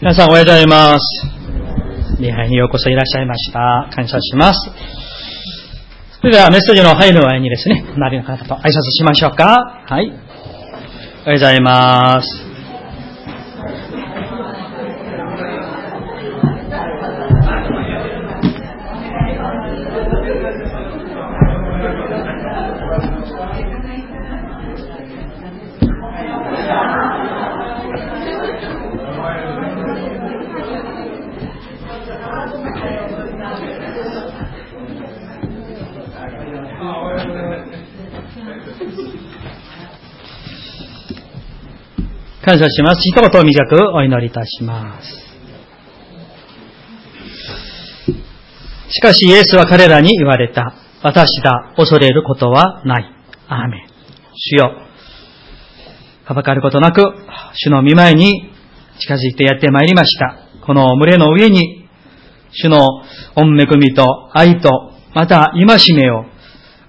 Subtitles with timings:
[0.00, 2.22] 皆さんおはようございます。
[2.22, 3.90] 礼拝にようこそいらっしゃいました。
[3.92, 4.70] 感謝します。
[6.20, 9.82] それではメッセージの入る前にですね、周りの方と挨拶しましょうか。
[9.88, 10.06] はい。
[10.06, 10.18] おはよ
[11.26, 12.47] うございます。
[42.48, 43.00] 感謝します。
[43.02, 45.06] 一言短くお祈りいたします。
[48.90, 50.74] しかしイエスは彼らに言われた。
[51.02, 53.04] 私だ、恐れることはない。
[53.48, 53.86] アーメン。
[54.34, 54.80] 主よ。
[56.24, 57.02] はばかることなく、
[57.52, 58.50] 主の見舞いに
[58.98, 60.38] 近づいてやってまいりました。
[60.66, 61.86] この群れの上に、
[62.50, 62.78] 主の
[63.36, 64.70] 恩恵みと愛と、
[65.14, 66.24] また戒めを、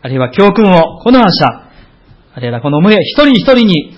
[0.01, 1.69] あるいは教訓をこの朝、
[2.33, 3.97] あるいはこの群れ一人一人に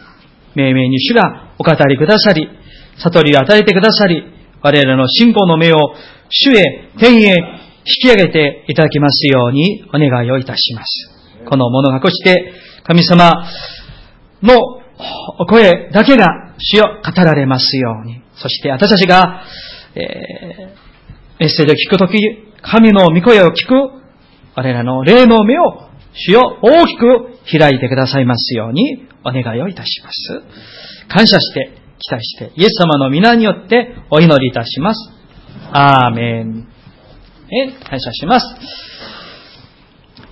[0.56, 2.50] 命名に主がお語りくださり、
[2.98, 4.24] 悟りを与えてくださり、
[4.64, 5.78] 我々の信仰の目を
[6.30, 7.36] 主へ、天へ
[7.86, 11.46] 引き上げていただきますようにお願いをいたします。
[11.46, 12.52] この物がこして
[12.84, 13.46] 神様
[14.42, 14.58] の
[15.40, 19.44] お声だけが主よ語られますように、そして私たちが、
[19.94, 22.18] えー、メッセージを聞くとき、
[22.64, 23.74] 神の御声を聞く
[24.56, 30.42] 我らの霊の目を主よ大きく開いてくださいますようにお願いをいたします。
[31.08, 35.12] 感謝して、期待して、イエス様の皆によってお祈りいたします。
[35.72, 36.68] アーメン。
[37.50, 38.48] え、感謝します。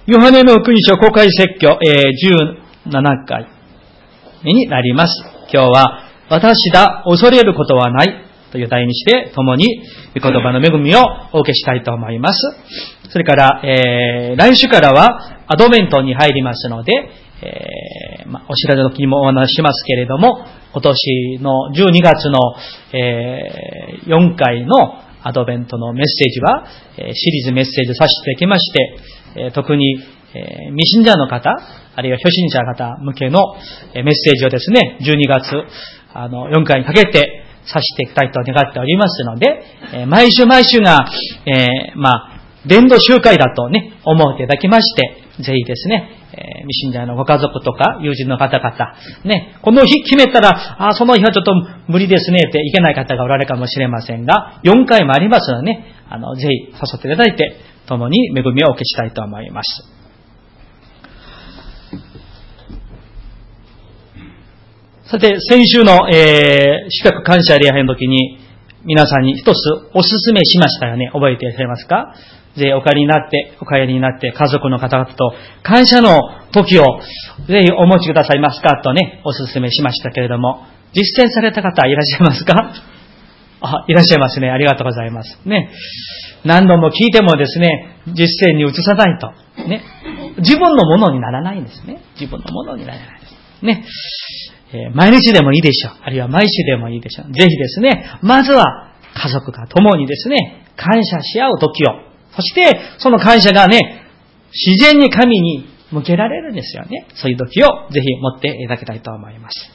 [0.07, 3.47] ヨハネの福音書公開説教、えー、17回
[4.43, 5.13] 目になります。
[5.53, 8.28] 今日は、私だ、恐れることはない。
[8.51, 9.83] という題にして、共に、
[10.19, 10.99] 御言葉の恵みを
[11.33, 12.39] お受けしたいと思います。
[13.09, 16.93] それから、えー、来週からは、アドベントに入りますので、
[17.41, 22.39] えーまあ、お知らせの時にもお話しますけれども、今年の12月の、
[22.93, 24.75] えー、4回の
[25.23, 26.65] アドベントのメッセージは、
[26.97, 28.97] え、シリーズメッセージさせていきまして、
[29.35, 29.99] え、特に、
[30.33, 31.49] え、未信者の方、
[31.95, 33.39] あるいは初心者方向けの
[33.93, 35.51] えメッセージをですね、12月
[36.13, 39.63] あの4回にかけてさせていきたいと願っておりますので、
[39.93, 41.05] え、毎週毎週が、
[41.45, 51.53] えー、まあ、伝道集会だとね、思っていただきまして、ぜひですね、えー、未信者のご家族とか友人の方々、ね、この日決めたら、あ、その日はちょっと
[51.87, 57.55] 無理ですねっていけない方がおられるかもしれませんが、4回もありますのでね、あの、ぜひ誘っていただいて、
[57.87, 59.98] 共に恵みをお受けしたいと思います。
[65.09, 68.37] さて、先週の、えー、四角感謝礼拝の時に、
[68.85, 69.57] 皆さんに一つ
[69.95, 71.09] お勧めしましたよね。
[71.11, 72.13] 覚えていらっしゃいますか？
[72.55, 75.33] ぜひお帰りになって、お帰りになって、家族の方々と
[75.63, 76.21] 感謝の
[76.51, 76.83] 時を
[77.47, 78.81] ぜひお持ちくださいますか？
[78.83, 82.71] とね、お勧めしましたけれども、実践された方いらっしゃいますか？
[83.61, 84.51] あ、いらっしゃいますね。
[84.51, 85.39] ありがとうございます。
[85.43, 85.71] ね。
[86.45, 89.33] 何度も聞いてもですね、実践に移さないと。
[89.67, 89.81] ね。
[90.37, 92.03] 自分のものにならないんですね。
[92.13, 93.65] 自分のものにならないです。
[93.65, 93.83] ね。
[94.71, 95.93] え、毎日でもいいでしょう。
[96.03, 97.33] あるいは毎週でもいいでしょう。
[97.33, 101.93] ぜひですね、まずは家族が共にですね、感謝し合う時を。
[102.35, 104.05] そして、その感謝がね、
[104.53, 107.07] 自然に神に向けられるんですよね。
[107.15, 109.71] そういう時をぜひ持っていただきたいと思います。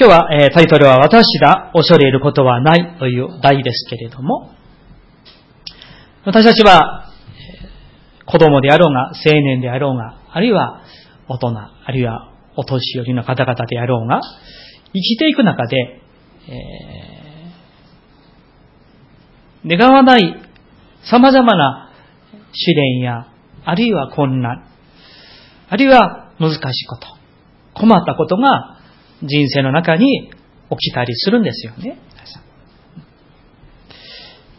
[0.00, 4.52] 今日は、え、タイトルは私だ、恐れることはないという題ですけれども、
[6.24, 7.10] 私たちは、
[8.24, 10.82] 子供であろうが、青年であろうが、あるいは
[11.28, 14.20] 大人、あるいはお年寄りの方々であろうが、
[14.92, 20.34] 生きていく中で、えー、願わない
[21.10, 21.92] 様々な
[22.52, 23.26] 試練や、
[23.64, 24.66] あるいは困難、
[25.68, 27.06] あるいは難しいこと、
[27.74, 28.78] 困ったことが
[29.22, 30.30] 人生の中に
[30.70, 31.98] 起きたりするんですよね。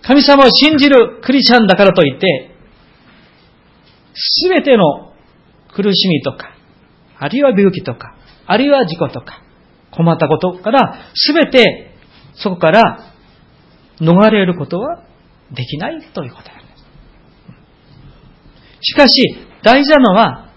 [0.09, 2.55] 神様を信じるクリスチャンだからといって、
[4.15, 5.13] すべての
[5.75, 6.55] 苦しみとか、
[7.19, 8.15] あるいは病気とか、
[8.47, 9.43] あるいは事故とか、
[9.91, 11.91] 困ったことから、すべて
[12.35, 13.13] そこから
[13.99, 15.03] 逃れることは
[15.51, 16.83] できないということなんです。
[18.81, 19.13] しかし、
[19.63, 20.49] 大事なのは、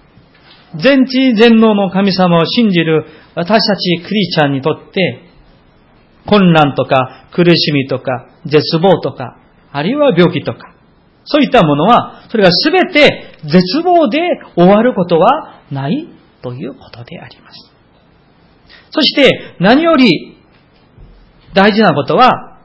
[0.81, 3.05] 全知全能の神様を信じる
[3.35, 5.29] 私たちクリスチャンにとって、
[6.26, 9.38] 困難とか苦しみとか絶望とか、
[9.73, 10.75] あるいは病気とか、
[11.25, 14.20] そういったものは、それが全て絶望で
[14.56, 16.09] 終わることはない
[16.43, 17.73] ということであります。
[18.91, 20.37] そして何より
[21.55, 22.59] 大事なことは、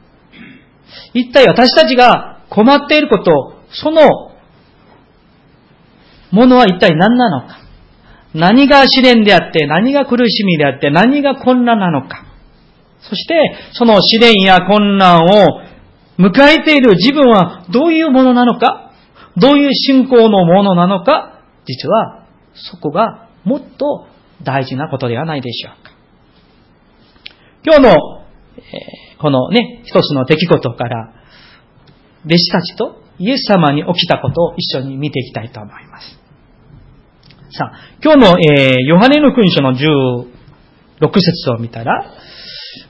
[1.13, 3.31] 一体私たちが困っていること、
[3.69, 4.01] その
[6.31, 7.59] ものは一体何なのか。
[8.33, 12.25] 何が試練であって、何が苦しみであって、何が困難なのか。
[13.00, 15.62] そして、その試練や困難を
[16.19, 18.91] 迎えている自分はどういうものなのか、
[19.38, 24.07] どういう信仰のものなのか、実はそこがもっと
[24.44, 25.91] 大事なことではないでしょうか。
[27.65, 31.13] 今日の、えー、このね、一つの出来事から、
[32.25, 36.19] 弟子たちとイエス様に起きたことを一緒に見ていきたいと思います。
[37.57, 37.71] さあ、
[38.03, 40.27] 今日の、えー、ヨハネの君書の16
[41.13, 42.11] 節を見たら、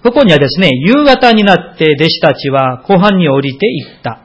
[0.01, 4.21] ここにはですね、夕方になって弟子たちは湖畔に降りて行った。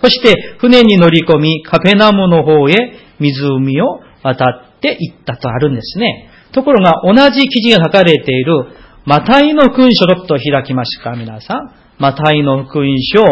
[0.00, 2.74] そして船に乗り込み、カペナムの方へ
[3.20, 6.30] 湖を渡っって行ったとあるんですね。
[6.52, 8.68] ところが同じ記事が書かれている
[9.04, 11.74] マタイの君書ちょっと開きますか、皆さん。
[11.98, 13.22] マタイの君書、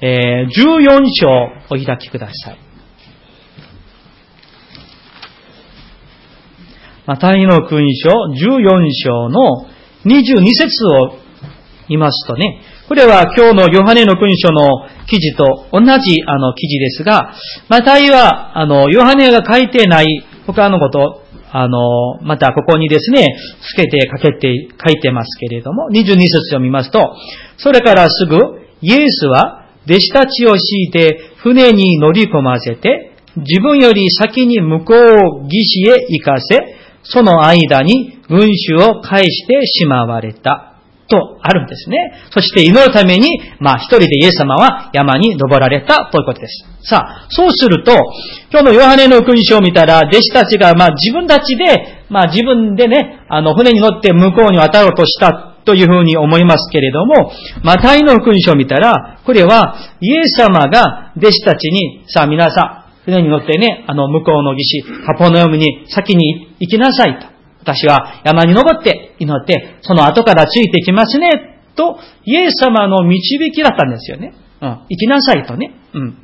[0.00, 1.28] えー、14章
[1.70, 2.58] お開きください。
[7.06, 9.66] マタイの君書14章の
[10.04, 11.18] 22節を
[11.88, 17.32] 見ますとね、これは今日のヨハネの君書の記事と同じあの記事ですが、
[17.68, 21.22] マタイは、あの、ヨハネが書いてない他のこと、
[21.52, 27.14] あの、またここにですね、つけて書けて、書いてますけれども、22節を見ますと、
[27.58, 28.36] それからすぐ、
[28.80, 36.58] イエスは弟子たちを敷いて船に乗り込ませて、自分より先に向こう岸へ行かせ、
[37.02, 40.71] その間に群衆を返してしまわれた。
[41.08, 42.12] とあるんですね。
[42.30, 46.64] そして祈るために、まあ一人でイエス様は山に登られたということです。
[46.88, 47.92] さあ、そうすると、
[48.50, 57.30] 今日のヨハネの福音書を見たら、弟子たちがまあ自分たちで、まあ自分でね、あの船に乗って向こうに渡ろうとしたというふうに思いますけれども、
[57.62, 67.31] マタイの福音書を見たら、これはイエス様が弟子たちに、さあ皆さん、船に乗ってね、あの向こうの岸、カポノヨムに先に行きなさいと。
[67.62, 74.34] 私は山に登って祈って、その後からついてきますね、と、イエス様の導きだったんですよね。
[74.60, 74.68] うん。
[74.88, 75.74] 行きなさいとね。
[75.94, 76.18] うん。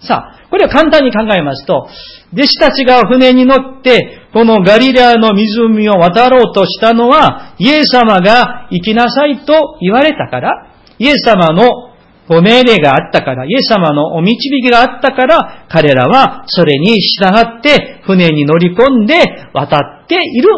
[0.00, 1.88] さあ、これを簡単に考えますと、
[2.32, 11.87] 弟子たちが船に乗って、このガリラの湖を渡ろうとしたのは、イエス様が行きなさいと言われたから、イエス様の
[12.28, 19.14] ご命令があったから、イエス様のお導きがあったから、彼らはそれに従って船に乗り込んで
[19.54, 20.48] 渡っている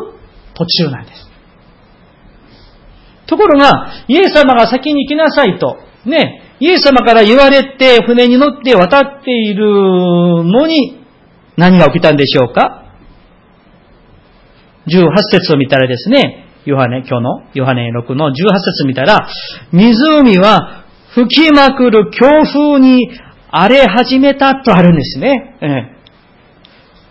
[0.55, 1.31] 途中なんです。
[3.27, 11.05] ところが、イエス様が先に行きなさいと、ね、イエス様から言われて船に乗って渡っているのに
[11.57, 12.85] 何が起きたんでしょうか
[14.89, 19.29] ?18 節を見たらですね、ヨハネ、今日のヨハネ6の18節見たら、
[19.73, 20.80] 湖は
[21.15, 23.11] 吹きまくる強風に
[23.51, 25.57] 荒れ始めたとあるんですね。
[25.61, 25.97] ええ、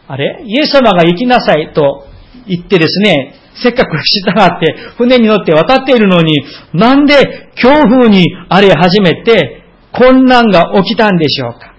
[0.08, 0.42] あれ？
[0.46, 2.08] イエス様が行きなさいと
[2.48, 6.34] 言ってですね、せっかく従って船に乗って渡っているのに、
[6.74, 11.74] なんで強風に荒れ始めて混乱が起きたんでしょうか？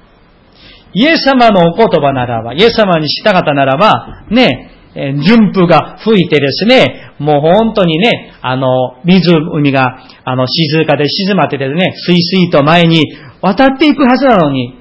[0.92, 13.04] イエス様のお言葉ならば、イエス様に従ったならば、ね、順風が吹いてですね、もう本当にね、あの、湖が、あの、静かで静まっててね、スイスイと前に
[13.40, 14.78] 渡っていくはずなのに、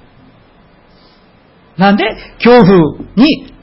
[1.77, 2.03] なんで？
[2.39, 2.75] 強風
[3.15, 3.53] に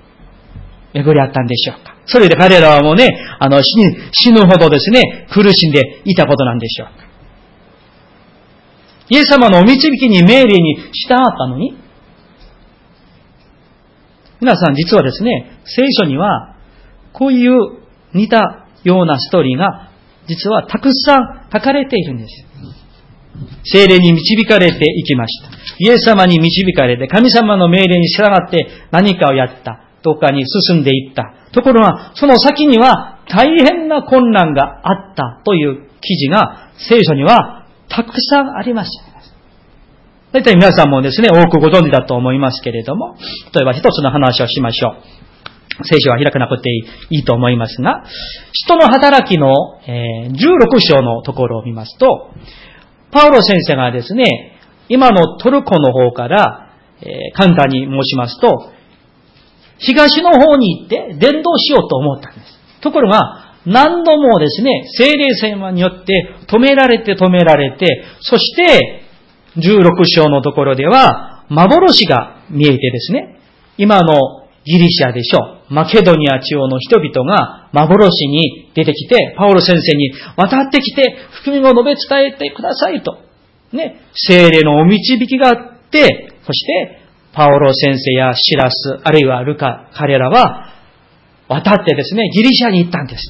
[0.94, 1.97] 巡り合ったんでしょうか。
[2.06, 7.04] それで彼らはもうね、あの、死ぬほどですね、苦しんでいたことなんでしょうか。
[9.09, 11.76] イエス様のお導きに命令に従ったのに、
[14.40, 16.57] 皆さん実はですね、聖書には、
[17.12, 17.78] こういう
[18.12, 19.90] 似たようなストーリーが、
[20.28, 22.45] 実はたくさん書かれているんです。
[23.64, 25.50] 精霊に導かれていきました。
[25.78, 29.83] イエス様に導かれて、神様の命令に従って何かをやった。
[30.02, 31.35] どっかに進んでいった。
[31.52, 39.05] ところが、その先には大変な困難があったという記事が聖書にはたくさんありました。
[40.37, 43.16] 大体皆さんもですね、多くご存知だと思いますけれども、
[43.55, 45.85] 例えば一つの話をしましょう。
[45.87, 46.69] 聖書は開かなくて
[47.09, 48.05] いいと思いますが、
[48.52, 49.49] 人の働きの、
[49.87, 52.33] え16章のところを見ますと、
[53.12, 54.59] パウロ先生がですね、
[54.90, 56.69] 今のトルコの方から、
[57.00, 58.73] え簡単に申しますと、
[59.78, 62.83] 東の方に行って伝道しようと思ったんです。
[62.83, 69.05] ところが、何度もですね、精霊戦によって止められて止められて、そして、
[69.56, 73.40] 16章のところでは、幻が見えてですね、
[73.78, 75.75] 今のギリシャでしょう。
[75.75, 83.18] マケドニア地方の人々が幻に出てきて、パオロ先生に渡ってきて、福音を述べ伝えてくださいと。
[83.72, 85.56] ね、精霊のお導きがあっ
[85.90, 87.00] て、そして、
[87.32, 90.72] パオロ先生やシラス、あるいはルカ、彼らは、
[91.48, 93.22] 渡ってですね、ギリシャに行ったんです。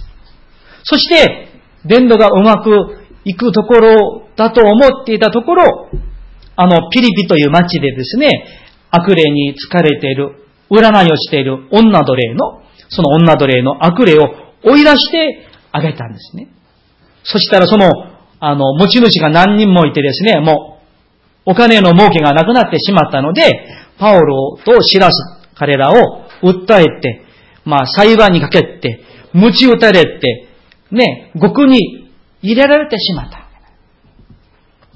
[0.85, 1.49] そして、
[1.85, 2.71] 伝道がうまく
[3.25, 5.91] いくところだと思っていたところ、
[6.57, 8.29] あの、ピリピという町でですね、
[8.91, 14.23] 悪霊に疲れている、占いをしている女奴隷の、その女奴隷の悪霊を
[14.65, 16.49] 追い出してあげたんですね。
[17.23, 17.91] そしたらその、
[18.41, 20.81] あの、持ち主が何人もいてですね、も
[21.47, 23.43] う、お金の儲けがなくなってしまったので、
[23.99, 25.13] パオロとシラス
[25.55, 27.25] 彼らを訴えて、
[27.65, 29.01] まあ裁判にかけて、
[29.33, 30.49] 鞭打たれて、
[30.91, 32.11] ね、獄に
[32.43, 33.46] 入れられてしまった。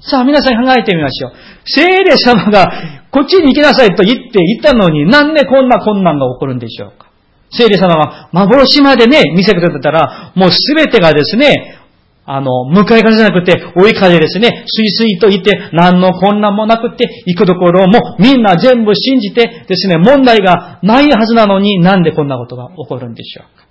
[0.01, 1.33] さあ皆さん考えてみましょう。
[1.65, 7.11] 聖霊様がこっちに行きなさいと言って言ったのになんでこんな困難が起こるんでしょうか？
[7.51, 11.77] 聖霊様が幻までね、見せてくれたら、もうすべてがですね、
[12.25, 23.65] あの、向かい風じゃなくて、追い風ですね、スイスイと言って、何の困難もなくて、行くところもみんな全部信じてですね、問題がないはずなのに、なんでこんなことが起こるんでしょうか？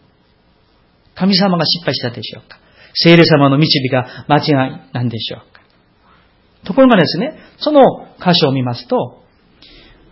[1.14, 2.58] 神様が失敗したでしょうか？
[2.92, 5.49] 聖霊様の導きが間違いなんでしょう。
[6.64, 7.80] ところがですね、その
[8.18, 9.24] 箇所を見ますと、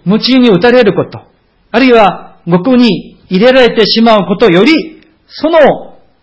[0.05, 1.21] 無知に打たれること、
[1.71, 5.59] あるいは獄に入れられてしまうことより、その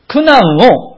[0.08, 0.96] 苦難を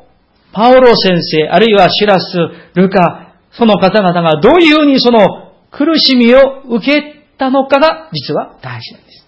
[0.53, 2.38] パオロ先生、あるいはシラス、
[2.75, 9.27] ルカ、その方々がどういうふうにその苦しみを受けたのかが実は大事なんです。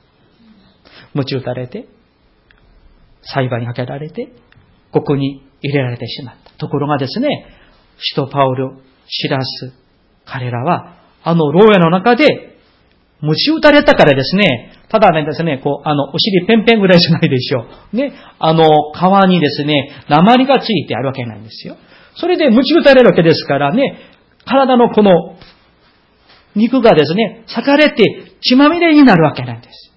[1.14, 1.88] 鞭打たれて、
[3.22, 4.30] 裁判にかけられて、
[4.92, 6.52] ここに入れられてしまった。
[6.58, 7.28] ところがですね、
[7.98, 9.74] 使徒パウロ、シラス、
[10.32, 12.58] 彼らは、あの牢屋の中で、
[13.22, 17.96] 鞭打たれたからですね、ただねですね、こう、あの、お尻ペンペンぐらいじゃないでしょう。
[17.96, 21.76] ね、あの、皮にですね、鉛がついてあるわけなんですよ。
[22.16, 24.00] それで鞭打たれるわけですからね、
[24.46, 25.36] 体のこの、
[26.56, 29.94] 肉がですね、裂かれて血まみれになるわけなんです。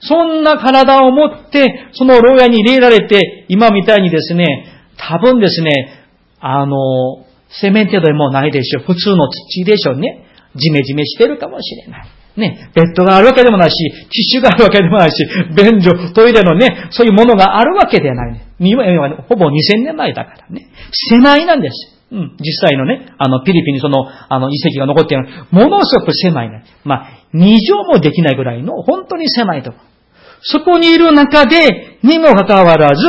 [0.00, 5.70] そんな体を持って、その牢屋に入れられて、今みたいにですね、多分ですね、
[6.40, 7.24] あの、
[7.60, 8.84] セメントでもないでしょう。
[8.84, 10.26] 普通の土でしょうね。
[10.54, 12.08] ジメジメしてるかもしれない。
[12.36, 15.16] ね、ベッドがあるわけでもないし、ティッシュがあるわけでもないし、
[15.54, 18.40] 便所、トイレのね、そういうものがあるわけではない。
[18.58, 18.84] 今
[19.28, 20.68] ほぼ2000年前だからね。
[21.10, 21.74] 狭いなんです。
[22.10, 26.64] うん、実際のね、あの、ピリピにその、あの、遺跡が残っているものすごく狭いね。
[26.84, 29.84] まあ、二畳もできないぐらいの、本当に狭いところ。
[30.42, 33.06] そこにいる中で、にもかかわらず、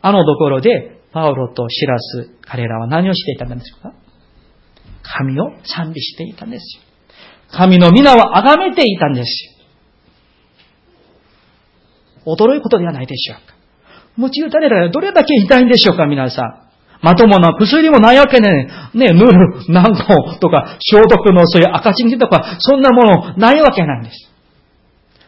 [0.00, 3.94] あのところで、パウロとシラス、彼らは何をしていたんですか？
[5.02, 6.82] 神を賛美していたんですよ。
[7.50, 9.46] 神の皆を崇めていたんです
[12.26, 12.34] よ。
[12.36, 13.54] 驚いことではないでしょうか？
[14.18, 16.68] 持ち打たれらどれだけ痛いんでしょうか、皆さん。
[17.00, 18.68] まともな薬もないわけね。
[18.92, 24.35] ね、ヌール、軟膏とか、消毒のそういう赤チンとか、そんなものないわけなんです。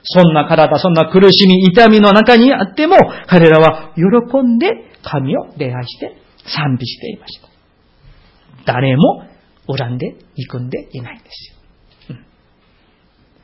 [0.02, 7.48] そんな体、そんな苦しみ、痛みの中にあっても、彼らは喜んで神を礼拝して賛美していました。
[8.66, 9.24] 誰も
[9.66, 11.58] 恨んで憎んでいないんですよ。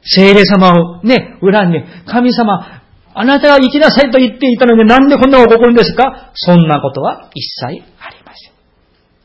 [0.07, 2.83] 聖霊様をね、恨んで、神様、
[3.15, 6.33] あなたが生きなさいと言っていたのになんでこんなこと起こるんですか？
[6.35, 7.83] そんなことは一切。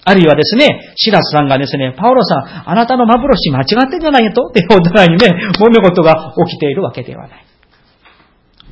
[0.09, 4.47] あるいはですね、シラスさんがですね、パオロさん、あなたの幻間違ってんじゃないと？
[4.47, 5.27] ってお互いにね、
[5.59, 7.45] 揉め事が起きているわけではない。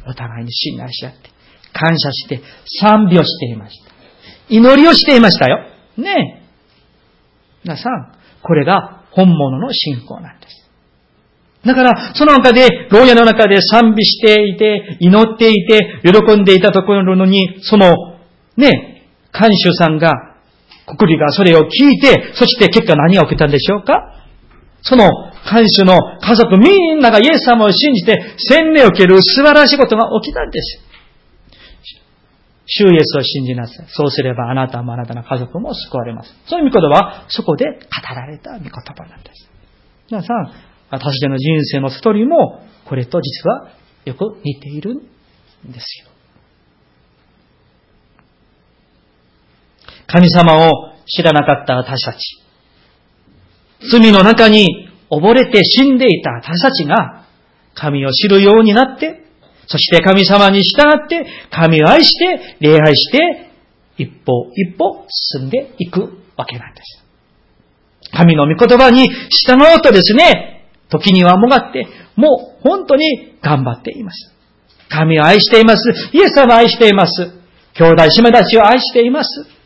[0.08, 1.29] お互いに信頼し合って、
[1.74, 2.41] 感謝して、
[2.82, 3.91] 賛美をしていました。
[4.50, 5.60] 祈りをしていましたよ。
[5.98, 6.48] ねえ。
[7.63, 10.70] 皆さん、これが本物の信仰なんです。
[11.65, 17.91] だから、その中で、牢屋の中で賛美していて、祈っていて、喜んでいたところに、その、
[18.56, 19.03] ね、
[19.38, 20.37] 監修さんが、
[20.88, 24.24] 国理がそれを聞いて、そして結果何が起きたんでしょうか？
[24.82, 25.10] その
[25.44, 30.79] 監修の家族みんながイエス様を信じて洗礼を受ける素晴らしいことが起きたんです。
[32.65, 33.88] 主イエスを信じなさい。
[33.89, 36.34] そうすればあなたもあなたの家族も救われます。
[36.48, 37.72] そういう御言葉はそこで語
[38.13, 39.50] られた御言葉なんです。
[40.10, 40.51] 皆さん、
[40.89, 43.72] 私たちの人生のストーリーも、これと実は
[44.06, 46.06] よく似ているんですよ。
[50.07, 52.17] 神様を知らなかった私たち。
[53.91, 57.25] 罪の中に溺れて死んでいた私たちが、
[57.75, 59.23] 神を知るようになって、
[59.67, 63.51] そして神様に従って、神を愛して、礼拝して、
[63.97, 67.03] 一歩一歩進んでいくわけなんです。
[68.11, 74.33] 神の御言葉に従おうとですね、時にはもがって、もう本当に頑張っています。
[74.89, 75.89] 神を愛しています。
[76.13, 77.23] イエス様を愛しています。
[77.73, 79.56] 兄弟姉妹たちを愛しています。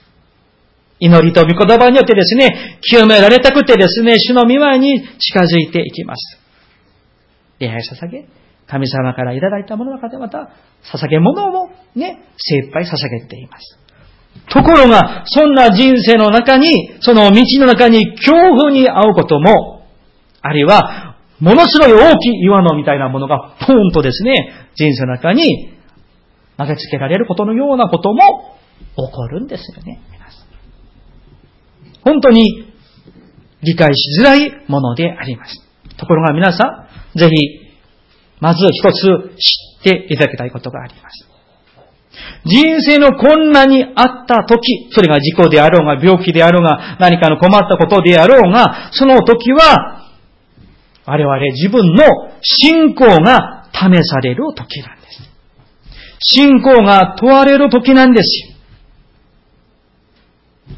[1.01, 6.39] 祈りと御言葉によってですね、清められたくてですね、主の見舞いに近づいていきます。
[7.60, 8.27] 礼拝捧げ、
[8.67, 10.51] 神様からいただいたものの中でまた、
[10.93, 13.79] 捧げ物をね、精一杯捧げています。
[14.53, 19.88] ところが、そんな人生の中に、その道の中に恐怖に遭うことも、
[20.43, 25.74] あるいは、ものすごい大きい岩のみたいなものが、ポンとですね、人生の中に
[26.60, 28.55] 投げつけられることのようなことも
[28.96, 30.00] 起こるんですよね。
[32.03, 32.65] 本当に
[33.63, 35.55] 理解しづらいものであります。
[35.98, 37.36] ところが皆さん、ぜひ、
[38.39, 39.01] まず一つ
[39.38, 41.27] 知っていただきたいことがあります。
[42.46, 50.10] 人生の困難にあった時、それが事故であろうが、病気であろうが、何かの困ったことであろうが、その時は、
[51.05, 52.03] 我々自分の
[52.41, 55.29] 信仰が試される時なんです。
[56.20, 58.50] 信仰が問われる時なんです。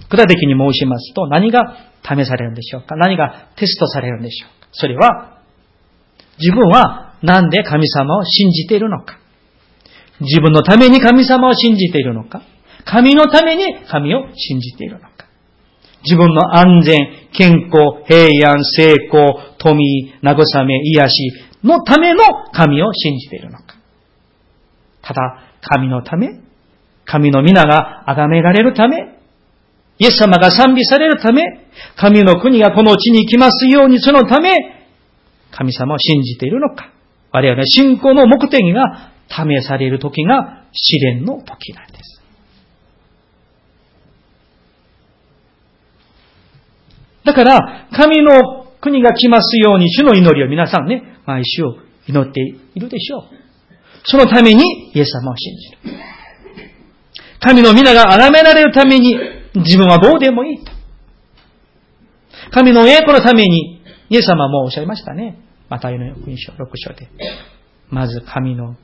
[0.09, 1.61] 具体的に申しますと、何が
[2.03, 2.95] 試されるんでしょうか？
[2.95, 4.67] 何がテストされるんでしょうか？
[4.71, 5.41] それは、
[6.39, 9.17] 自分は何で神様を信じているのか？
[10.19, 12.41] 自分のために神様を信じているのか？
[12.85, 15.09] 神のために神を信じているのか？
[16.03, 21.31] 自分の安全、健康、平安、成功、富、慰め、癒し
[21.63, 23.75] のための神を信じているのか？
[25.01, 25.21] ただ、
[25.61, 26.41] 神のため
[27.05, 29.12] 神の皆が崇められるため
[29.99, 31.41] イエス様が賛美されるため
[31.95, 34.51] 神の国がこの地に来ますようにそのため
[35.51, 36.91] 神様を信じているのか
[37.31, 42.21] 我々は信仰の目的が試される時が試練の時なんです。
[47.25, 51.63] だから、神の国が来ますように、主の祈りを皆さんね、毎週
[52.07, 52.41] 祈って
[52.75, 53.23] いるでしょう。
[54.05, 55.97] そのために、イエス様を信じる。
[57.39, 59.17] 神の皆が崇められるために、
[59.55, 60.71] 自分はどうでもいいと。
[62.51, 65.39] 神の栄光のために、イエス様もおっしゃいましたね。
[65.69, 67.09] またイの福音書6章で。
[67.89, 68.75] まず神の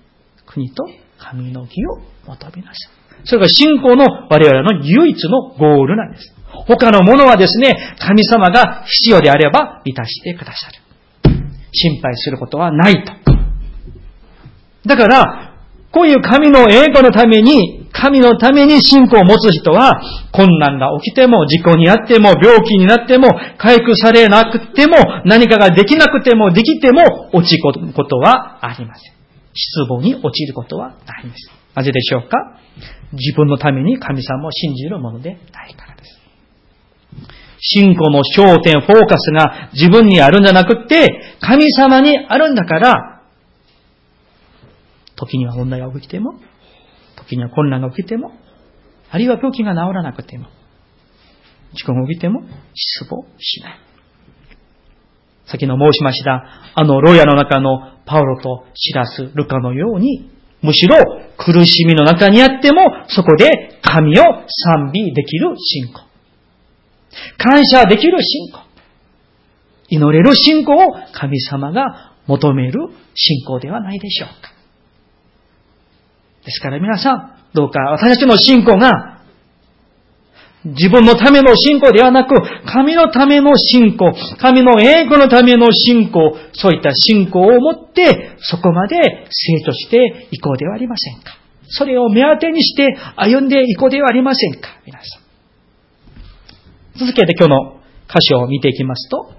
[0.45, 0.83] 国と
[1.19, 3.25] 神の義を求めなさい。
[3.25, 6.33] それが信仰の我々の唯一のゴールなんです。
[6.67, 10.79] 他のものはですね、神様が必要であれば満たしてくださる。
[11.71, 13.13] 心配することはないと。
[14.85, 15.53] だから、
[15.91, 29.13] こういう神の栄光のために、神のために信仰を持つ人は、困難が起きても、事故にあっても、病気になっても、回復されなくても、何かができなくても、できても、落ちることはありません。
[29.53, 31.51] 失望に陥ることはないんです。
[31.75, 32.59] なぜでしょうか？
[33.13, 36.19] 自分のために神様を信じるものでないからです。
[37.59, 43.21] 信仰の焦点、フォーカスが自分にあるんじゃなくて、神様にあるんだから、
[45.15, 46.39] 時には問題が起きても、
[47.19, 48.31] 時には混乱が起きても、
[49.11, 50.47] あるいは病気が治らなくても、
[51.73, 52.41] 事故が起きても
[52.73, 53.79] 失望しない。
[55.45, 56.43] 先の申しました、
[56.75, 60.97] あの牢屋の中のパウロとシラス、ルカのように、むしろ
[61.37, 66.01] 苦しみの中にあっても、そこで神を賛美できる信仰。
[67.37, 68.59] 感謝できる信仰。
[69.89, 70.77] 祈れる信仰を
[71.13, 72.73] 神様が求める
[73.15, 74.58] 信仰ではないでしょうか。
[76.49, 79.19] ですから皆さん、どうか私たちの信仰が
[80.65, 82.33] 自分のための信仰ではなく、
[82.65, 91.37] 神のための信仰、神の栄光のための信仰、そういった信仰を持って、そこまで成長していこうではありませんか。
[91.67, 94.69] それを目当てにして歩んでいこうではありませんか。
[94.87, 96.99] 皆さん。
[96.99, 99.31] 続けて今日の箇所を見ていきますと、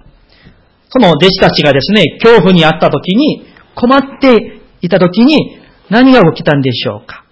[0.87, 7.25] その弟子たちがですね、恐怖にあった時に、困っていた時に何が起きたんでしょうか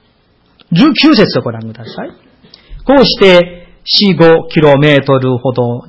[0.74, 2.10] ？19節をご覧ください。
[2.84, 3.68] こうして、
[4.04, 5.84] 4、5トほど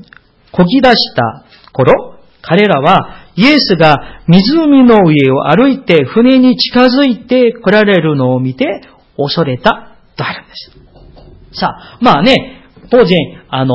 [0.53, 8.83] こぎ出した頃、彼らはイエスが湖の上を歩いて船に近づいて来られるのを見て
[9.17, 11.61] 恐れたとあるんです。
[11.61, 13.75] さあ、まあね、当然、あの、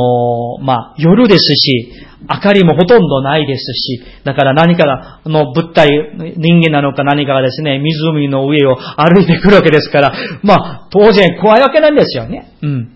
[0.62, 1.92] まあ、夜ですし、
[2.30, 5.88] 明かりもほとんどないですし、だから何かが、の物体、
[6.38, 12.54] 人間なのか何かがですね、湖の上を歩いてくるわけですから、まあ、当然怖いわけなんですよね。
[12.62, 12.92] うん。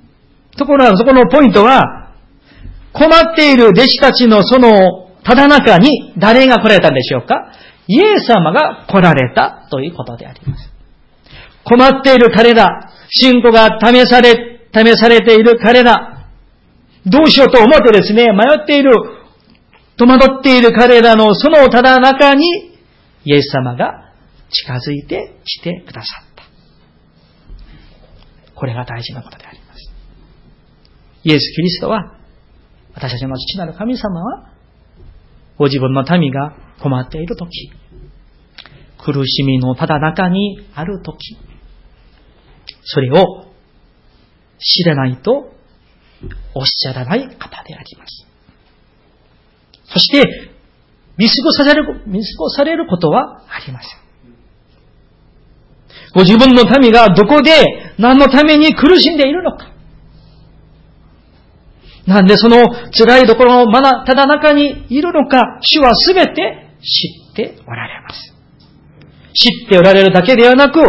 [0.58, 2.14] ところがそこのポイントは、
[2.92, 7.52] 困っている弟子たちのそのただ中に誰が来られたんでしょうか？
[7.88, 10.72] イエス様が来られたということであります。
[11.64, 16.26] 困っている彼ら、信仰が試され、試されている彼ら、
[17.06, 18.92] どうしようと思ってですね、迷っている、
[20.00, 22.46] 戸惑っている彼らのそのただ中に、
[23.26, 24.14] イエス様が
[24.50, 26.44] 近づいてきてくださった。
[28.56, 29.92] これが大事なことであります。
[31.24, 32.16] イエス・キリストは、
[32.94, 34.54] 私たちの父なる神様は、
[35.58, 37.70] ご自分の民が困っているとき、
[39.04, 41.38] 苦しみのただ中にあるとき、
[42.84, 43.52] それを
[44.60, 45.54] 知らないと
[46.54, 48.29] おっしゃらない方であります。
[49.92, 50.50] そして、
[51.18, 54.00] 見過ごされる、見過ごされることはありません。
[56.14, 57.52] ご自分の民がどこで
[57.98, 59.70] 何のために苦しんでいるのか。
[62.08, 68.34] なんでその辛いところのまだただ中にいるのか、主はすべて知っておられます。
[69.34, 70.80] 知っておられるだけではなく、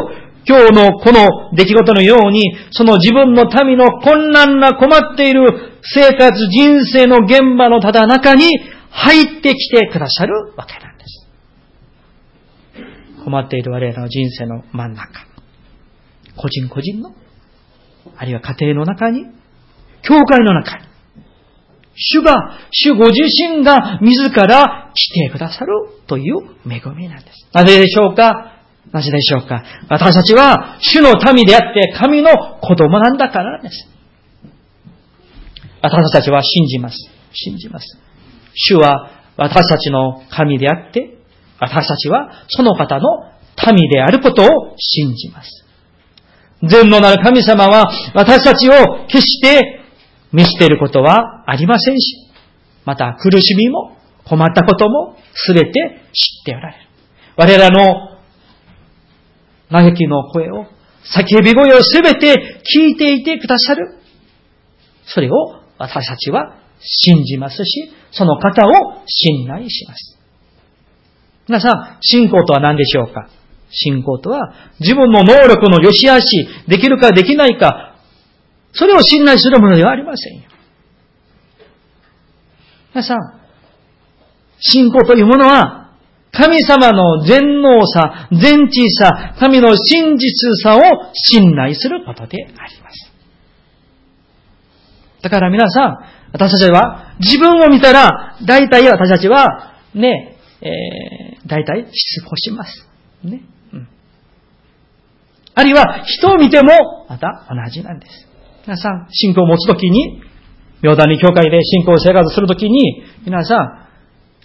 [0.49, 8.49] 今日のこの出来事のように、その自分の民の困難な困っている生活、人生の現場のただ中に
[8.91, 11.27] 入ってきてくださるわけなんです。
[13.25, 15.27] 困っている我々の人生の真ん中、
[16.37, 17.15] 個人個人の、
[18.17, 19.27] あるいは家庭の中に、
[20.03, 20.87] 教会の中に、
[21.95, 25.73] 主が、主ご自身が自ら来てくださる
[26.07, 27.49] という恵みなんです。
[27.53, 28.63] なぜでしょうか？
[28.91, 29.63] なぜでしょうか？
[29.91, 33.87] 私たちは主の民であって神の子供なんだからです。
[35.83, 36.97] 私たちは信じます。
[37.33, 37.99] 信じます。
[38.55, 41.19] 主は私たちの神であって、
[41.61, 43.03] 私たちはその方の
[43.75, 44.47] 民であることを
[44.79, 45.67] 信じます。
[46.63, 49.81] 善のなる神様は私たちを決して
[50.33, 52.31] 見捨てることはありませんし、
[52.85, 55.71] また苦しみも困ったこともすべて
[56.13, 56.85] 知っておられる。
[57.37, 58.19] 我らの
[59.71, 60.67] 嘆きの声を、
[61.03, 63.97] 叫び声をすべて聞いていてくださる。
[65.07, 65.33] それを
[65.79, 70.19] 私たちは信じますし、その方を信頼します。
[71.49, 73.29] 皆さん、信仰とは何でしょうか？
[73.71, 77.97] 信仰とは、自分の能力の良し悪し、できるかできないか、
[78.73, 80.43] それを信頼するものではありませんよ。
[82.93, 83.19] 皆さん、
[84.59, 85.93] 信仰というものは、
[86.33, 90.81] 神様の全能さ、全知さ、神の真実さを
[91.15, 93.13] 信頼することであります。
[95.23, 95.99] だから皆さん、
[96.33, 102.87] 私たちは自分を見たら、大体私たちは、ね、えー、大体失望します。
[103.25, 103.43] ね。
[103.73, 103.89] うん。
[105.55, 108.29] あるいは人を見てもまた同じなんです。
[108.67, 110.23] 皆さん、信仰を持つときに、
[110.83, 113.89] 妙談に教会で信仰生活するときに、皆さん、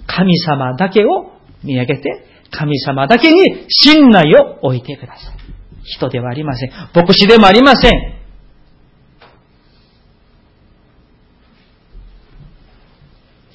[0.08, 1.32] 神様だけを
[1.64, 5.36] 見上げて、神様だけに信頼を置いてください。
[5.84, 6.72] 人ではありません。
[6.94, 8.15] 牧師でもありません。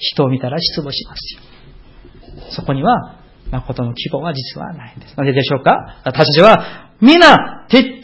[0.01, 1.41] 人を見たら失望しますよ。
[2.51, 3.19] そこには、
[3.51, 5.15] 誠の希望は実はないんです。
[5.15, 6.01] なぜでしょうか？
[6.03, 8.03] 私たちは、皆、徹底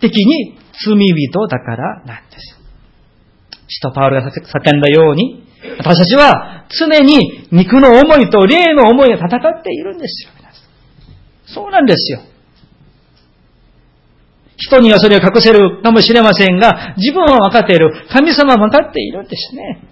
[0.00, 2.58] 的に罪人だからなんです。
[3.68, 5.44] 使徒パウルが叫んだように、
[5.78, 10.30] 私たちは常に肉の思いと霊の思いで戦っているんですよ。
[11.44, 12.20] そうなんですよ。
[14.56, 18.06] 人にはそれを隠せるかもしれませんが、自分は分かっている。
[18.10, 19.82] 神様は分かっているんですね。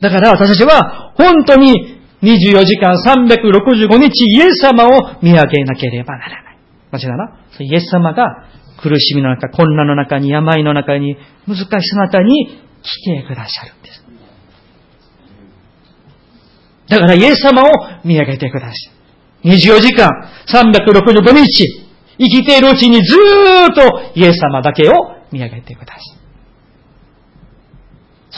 [0.00, 6.58] だから私たちは本当に24時間365日イエス様を見上げなければならない。
[6.90, 7.38] 間違いな。
[7.60, 8.48] イエス様が
[8.82, 14.04] 苦しみの中、困難の中に、病の中に、難しさの中に来てくださるんです。
[16.88, 17.72] だからイエス様を
[18.04, 19.48] 見上げてください。
[19.48, 20.08] 24時間
[20.46, 24.92] 365日、生きているうちにずーっとイエス様だけを
[25.30, 26.17] 見上げてください。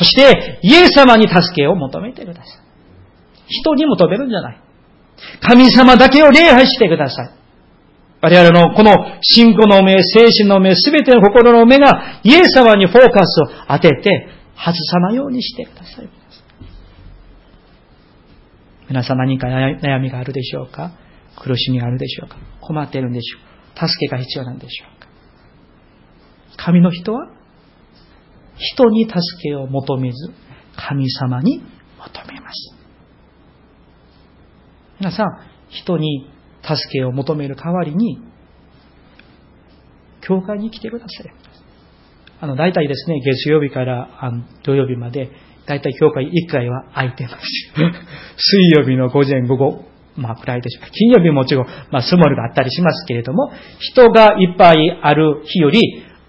[0.00, 2.46] そして、イエス様に助けを求めてください。
[3.48, 4.60] 人に求めるんじゃない。
[5.42, 7.30] 神様だけを礼拝してください。
[8.22, 16.08] 我々のこの信仰の目、精神の目、すべての心の目がイエス様にフォーカスを当てて外さないようにしてください。
[18.88, 20.92] 皆さん何か悩みがあるでしょうか？
[21.36, 22.36] 苦しみがあるでしょうか？
[22.62, 23.86] 困っているんでしょうか？
[23.86, 25.08] 助けが必要なんでしょうか？
[26.56, 27.28] 神の人は
[28.60, 30.30] 人に助けを求めず
[30.76, 32.74] 神様に求めます。
[35.00, 35.26] 皆さん、
[35.70, 36.30] 人に
[36.62, 38.22] 助けを求める代わりに、
[40.20, 41.32] 教会に来てください。
[42.40, 44.08] あの、大体ですね、月曜日から
[44.62, 45.30] 土曜日まで、
[45.66, 47.36] 大体教会1回は空いてます。
[48.36, 49.84] 水曜日の午前午後、
[50.16, 50.90] まあ、くらいでしょう。
[50.90, 55.80] 金曜日もちろん、まあ、スモールがあったりしますけれども、人がいっぱいある日より、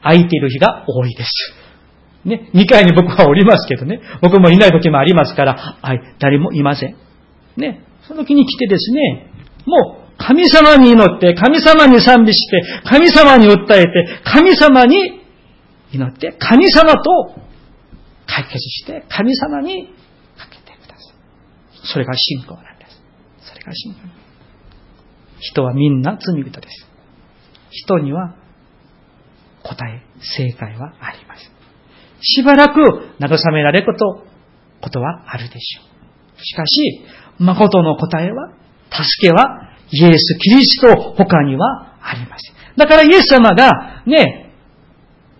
[0.01, 1.60] 空いている日が多いです。
[2.23, 6.95] ね、2階に僕はおりますけどね、僕もいない時もありますから、はい、誰もいません。
[7.57, 9.31] ね、その時に来てですね、
[9.65, 15.21] もう神様に祈って、神様に賛美して、神様に訴えて、神様に
[15.91, 17.35] 祈って、神様と
[18.27, 19.87] 解決して、神様に
[20.37, 21.87] かけてください。
[21.91, 23.01] それが信仰なんです。
[23.51, 23.99] それが信仰。
[25.39, 26.87] 人はみんな罪人です。
[27.71, 28.35] 人には
[29.63, 30.03] 答え、
[30.37, 31.60] 正解はあります。
[32.21, 32.79] しばらく
[33.19, 34.25] 慰められること、
[34.81, 36.43] ことはあるでしょう。
[36.43, 37.01] しかし、
[37.39, 38.53] 誠の答えは、
[38.89, 42.55] 助けは、イエス・キリスト他にはありません。
[42.77, 44.53] だからイエス様が、ね、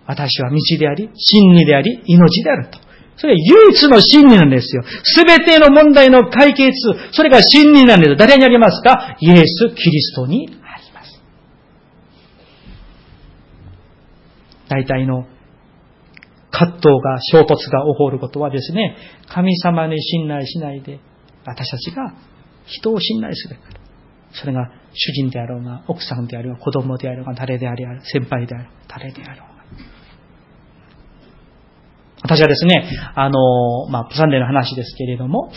[0.06, 2.78] 私は道であり、真理であり、命であると。
[3.16, 4.82] それは唯一の真理なんですよ。
[5.04, 6.72] すべての問題の解決、
[7.12, 8.16] それが真理なんです。
[8.16, 9.16] 誰にありますか？
[9.20, 11.22] イエス・キリストにあります。
[14.68, 15.26] 大体の
[16.52, 18.96] 葛藤が、衝突が起こることはですね、
[19.28, 21.00] 神様に信頼しないで、
[21.44, 22.14] 私たちが
[22.66, 23.80] 人を信頼するから。
[24.34, 29.52] それが主人であろうが、奥さんであろうが、子供であろうが、誰であれ、先輩であろうが、誰であろうが。
[32.22, 35.50] 私はですね、あの、まあ、プサンデの話ですけれども、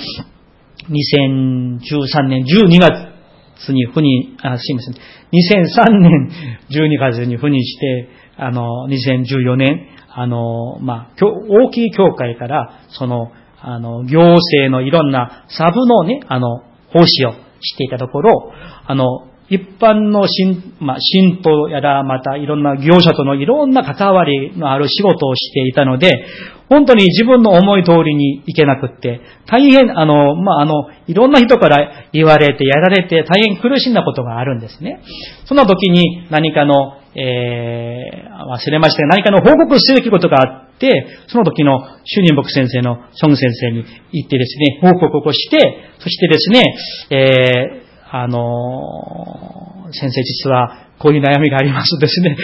[0.90, 4.96] 2013年12月に赴任、あ、すいません。
[4.96, 6.30] 2003年
[6.70, 18.54] 12月に赴任して、あの、2014年、あの、まあ、大きい教会から、その、あの、行政のいろんなサブのね、あの、奉仕をしていたところ、
[18.88, 26.26] あの、一般の信、まあ、信徒やら、またいろんな業者とのいろんな関わりのある仕事をしていたので、
[26.70, 30.74] 本当に自分の思い通りにいけなくって、大変、あの、まあ、あの、
[31.08, 35.02] いろんな人から言われて、やられて、大変苦しんだことがあるんですね。
[35.46, 45.58] その時に何かの、えー、忘れました、何かの報告すべきことがあって、その時の主任牧先生のソン先生に行ってですね、報告をして、
[46.00, 46.64] そしてですね、
[47.10, 52.38] えー、あの先生実はこういう悩みがありますですね。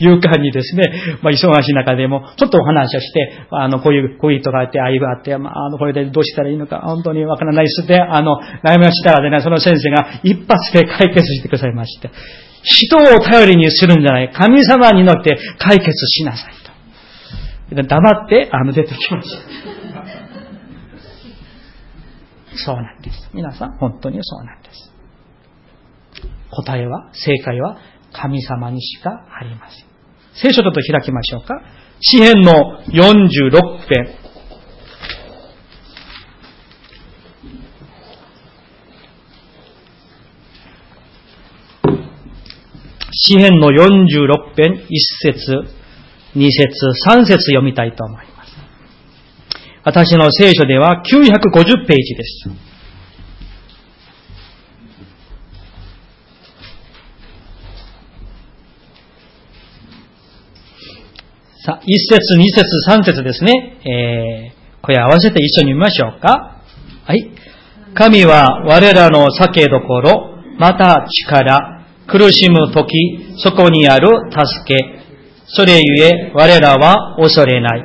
[0.00, 12.10] 勇敢にですね、まあ、忙しい中でも、ちょっとお話をして、あの、こういう、こういう人があって、ああいうがあって、まあ、あの、これでどうしたらいいのか、本当にわからないですで、あの、悩みをしたらでね、その先生が一発で解決してくださいまして、
[12.66, 16.52] 人を頼りにするんじゃない、神様に乗って解決しなさい
[17.70, 17.82] と。
[17.82, 19.38] 黙って、あの、出てきました。
[22.58, 23.30] そうなんです。
[23.32, 24.92] 皆さん、本当にそうなんです。
[26.50, 27.78] 答えは、正解は
[28.12, 29.86] 神様にしかありません。
[30.34, 31.62] 聖書ちょっと開きましょうか。
[32.00, 34.25] 詩篇の46編。
[43.18, 45.52] 詩篇の46編、1節、
[46.36, 46.68] 2節、
[47.08, 48.52] 3節読みたいと思います。
[49.84, 52.50] 私の聖書では950ページです。
[61.64, 63.80] さあ、一節、二節、三節ですね。
[63.82, 66.60] えー、これ合わせて一緒に見ましょうか。
[67.06, 67.30] はい。
[67.94, 71.75] 神は我らの酒どころ、また力、
[72.08, 72.92] 苦しむとき、
[73.38, 74.96] そこにある助け。
[75.48, 77.82] それゆえ我らは恐れない。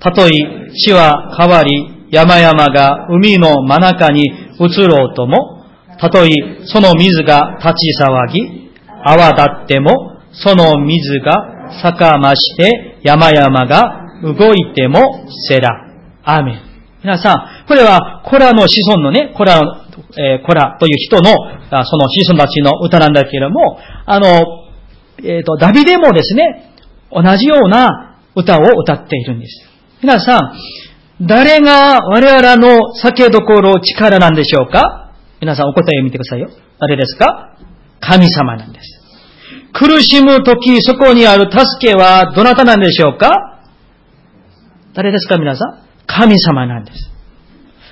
[0.00, 0.30] たとえ
[0.74, 4.24] 地は変わり、山々が海の真中に
[4.58, 5.64] 移ろうとも、
[6.00, 6.30] たとえ
[6.66, 8.72] その水が立ち騒ぎ、
[9.04, 15.68] 泡立っても、その水が坂まして山々が動いてもセラ。
[16.24, 16.60] アーメン。
[17.02, 19.60] 皆さん、これはコラの子孫のね、コラ、
[20.16, 21.34] えー、コラという人の、
[21.84, 24.26] その子孫たちの歌なんだけれども、あの、
[25.24, 26.74] えっ、ー、と、ダビデもですね、
[27.10, 29.68] 同じような歌を歌っているんです。
[30.02, 35.12] 皆さん、誰が我々の酒どころ力なんでしょうか？
[35.40, 36.50] 皆さんお答えを見てくださいよ。
[36.80, 37.56] 誰ですか？
[38.00, 39.00] 神様なんです。
[39.72, 43.30] 苦しむとき、そこにある助けはどなたなんでしょうか？
[44.94, 45.82] 誰ですか皆さん？
[46.06, 46.98] 神様なんです。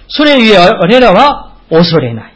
[0.09, 2.35] それゆえ我らは恐れない。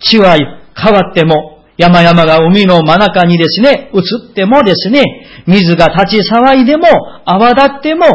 [0.00, 0.36] 地は
[0.76, 5.02] 変わっても、山々が海の真中にですね、移ってもですね、
[5.46, 6.86] 水が立ち騒いでも、
[7.24, 8.06] 泡立っても、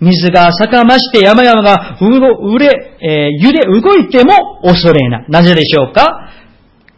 [0.00, 5.26] 水が逆まして山々がうれ、えー、揺れ動いても恐れない。
[5.28, 6.28] なぜでしょうか？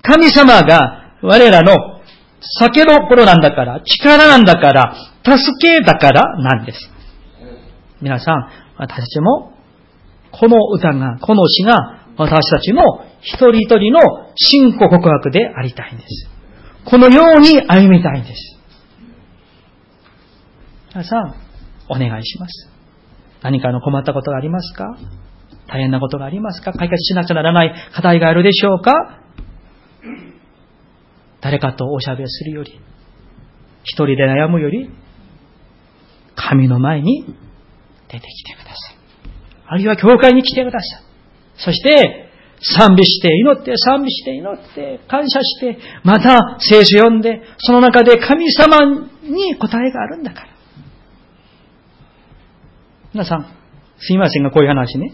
[0.02, 2.00] 神様が我らの
[2.40, 4.94] 酒の頃なんだから、力なんだから、
[5.24, 6.78] 助けだからなんです。
[8.00, 9.52] 皆さん、私たちも、
[10.30, 12.82] この歌が、この詩が、私たちの
[13.20, 14.00] 一人一人の
[14.36, 16.28] 信仰告白でありたいんです。
[16.84, 18.58] このように歩みたいんです。
[20.90, 21.34] 皆さん、
[21.88, 22.70] お願いします。
[23.42, 24.96] 何かの困ったことがありますか？
[25.66, 26.72] 大変なことがありますか？
[26.72, 29.20] 解決しなくちゃならない課題があるでしょうか？
[31.40, 32.80] 誰かとおしゃべりするより、
[33.82, 34.88] 一人で悩むより、
[36.36, 37.24] 神の前に
[38.08, 38.96] 出てきてください。
[39.66, 41.02] あるいは教会に来てください。
[41.56, 42.24] そして、
[42.60, 50.46] 賛美して祈って、賛美して祈って、感謝して、また聖書読んで、その中で神様に答えがあるんだから。
[53.12, 53.46] 皆さん、
[53.98, 55.12] すいませんが、こういう話ね。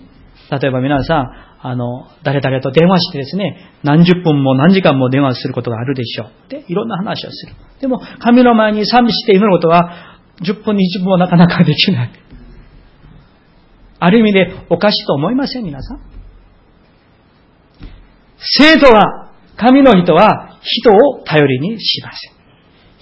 [0.50, 1.30] 例えば皆さん、
[1.62, 6.50] あの、誰々と電話してですね、何十分も何時間も電話することがあるでしょう。
[6.50, 7.52] で、いろんな話をする。
[7.80, 12.10] でも、神の前に賛美して祈ることは、10分、20分もなかなかできない。
[13.98, 16.09] ある意味でおかしいと思いません皆さん。
[18.40, 22.40] 生徒は、神の人は人を頼りにしません。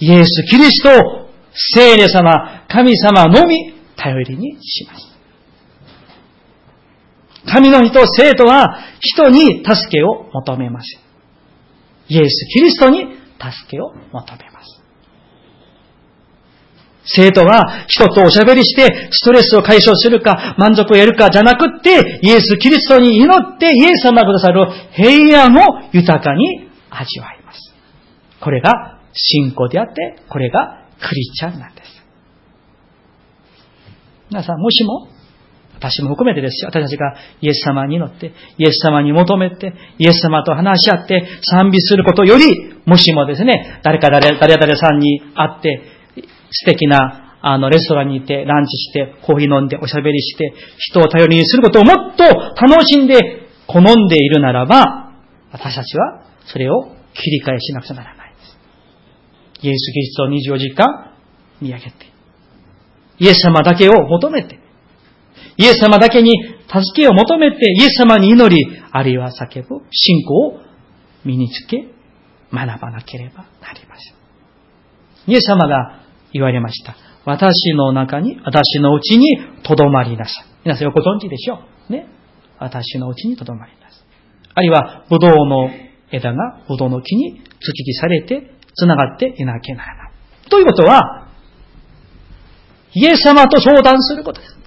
[0.00, 5.08] イエス・キリスト、聖霊様、神様のみ頼りにします。
[7.50, 11.00] 神の人、生徒は人に助けを求めません。
[12.08, 13.00] イエス・キリストに
[13.40, 14.57] 助けを求めます。
[17.10, 27.74] 生徒は人とおしゃべりしてストレスを解消するか満足を得るかじゃなくってイエス・キリストに祈ってイエス様がくださる平安を豊かに味わいます。
[28.40, 31.88] これが信仰であってこれがクリスチャンなんです。
[34.30, 35.08] 皆さんもしも
[35.78, 36.70] 私も含めてですよ。
[36.70, 45.97] 私たちがイエス様に祈って、イエス様に求めて、イエス様と話し合って賛美することより、もしもですね、誰か誰誰々さんに会って、
[46.50, 55.12] 素敵な、あの、レストランに行って、ランチして、コーヒー飲んで、おしゃべりして、人を頼りにすることをもっと楽しんで、好んでいるならば、
[55.52, 59.66] 私たちは、それを切り替えしなくちゃならないです。
[59.66, 61.14] イエス・キリストを24時間
[61.60, 61.92] 見上げて、
[63.18, 64.58] イエス様だけを求めて、
[65.56, 66.32] イエス様だけに
[66.66, 70.60] 助けを求めて、イエス様に祈り、あるいは叫ぶ信仰を
[71.24, 71.88] 身につけ、
[72.52, 75.32] 学ばなければなりません。
[75.32, 76.96] イエス様が言われました。
[77.24, 80.44] 私の中に、私のうちに留まりなさい。
[80.64, 81.92] 皆さんよくご存知でしょう。
[81.92, 82.06] ね。
[82.58, 84.00] 私のうちに留まりなさい。
[84.54, 85.70] あるいは、ブドウの
[86.10, 90.12] 枝がブドウの木に突きされて、繋がっていなきゃならない。
[90.48, 91.28] ということは、
[92.94, 94.58] イエス様と相談することです。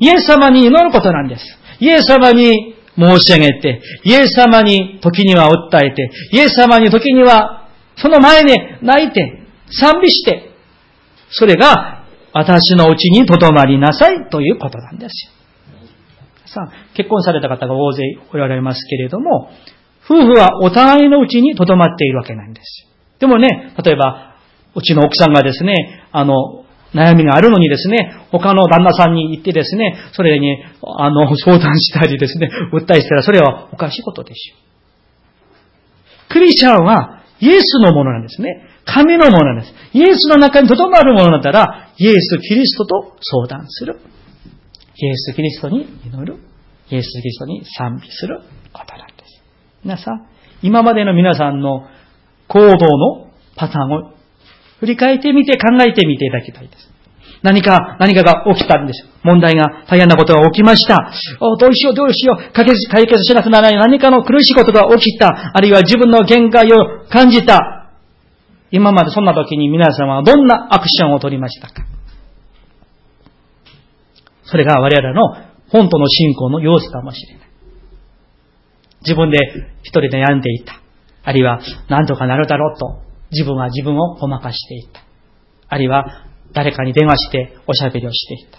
[0.00, 1.42] イエス様に祈ることなんです。
[1.80, 10.55] イエス様に申し上げて、イエス様に時には訴えて、イエス様に時にはその前に泣いて、賛美して、
[11.30, 15.36] それが私のうちに留まりなさいということなんですよ。
[16.46, 19.50] さあ、結婚された方が大勢おられますけれども、
[20.04, 22.86] 夫婦はお互いのうちに留まっているわけなんです。
[23.18, 24.36] でもね、例えば、
[24.74, 34.56] うちの奥さんがですね、あの、悩みがあるのにですね、他の旦那さんに行ってですね、それに、あの、相談したりですね、訴えしたら、それはおかしいことですよ。
[36.28, 38.62] クリスチャンは、イエスのものなんですね。
[38.86, 39.74] 神のものなんです。
[39.92, 43.98] イエスの中に留まるものだったら、イエス・キリストと相談する。
[44.96, 46.38] イエス・キリストに祈る。
[46.88, 48.40] イエス・キリストに賛美する
[48.72, 49.42] ことなんです。
[49.82, 50.26] 皆さん、
[50.62, 51.86] 今までの皆さんの
[52.48, 54.12] 行動のパターンを
[54.80, 56.96] 振り返ってみて考えてみていただきたいです。
[57.42, 59.04] 何か、何かが起きたんです。
[59.22, 61.12] 問題が、大変なことが起きました。
[61.40, 62.52] おどうしよう、どうしよう。
[62.52, 62.76] 解決
[63.22, 65.52] しなくならない何かの苦しいことが起きた。
[65.54, 67.75] あるいは自分の限界を感じた。
[68.76, 71.86] 今までそんな時に皆様はどんなアクションを取りましたか？
[74.44, 75.34] それが我々の
[75.70, 77.48] 本当の信仰の様子かもしれない。
[79.00, 79.38] 自分で
[79.82, 80.80] 一人で悩んでいた。
[81.24, 85.00] あるいは何とかなるだろうと自分は自分をごまかしていた。
[85.68, 88.58] あるいは誰かに電話しておしゃべりをしていた。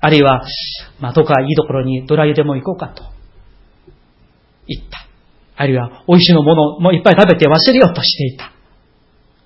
[0.00, 0.42] あるいは、
[1.00, 3.04] まあ、どこかいいところにドライでも行こうかと
[4.66, 5.06] 言った。
[5.56, 8.50] あるいは、美味しいものもいっぱい食べて忘れようとしていた。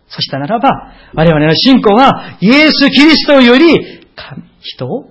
[0.09, 0.71] そしたならば、
[1.15, 4.05] 我々の信仰は、イエス・キリストより、
[4.61, 5.11] 人を、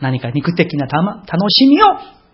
[0.00, 1.86] 何か肉的な楽しみを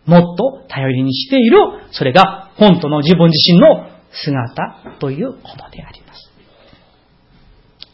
[0.07, 1.59] もっと頼りにしている、
[1.91, 6.31] それが本当の自分自身の姿ということであります。